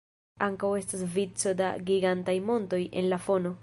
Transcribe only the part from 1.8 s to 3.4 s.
gigantaj montoj en la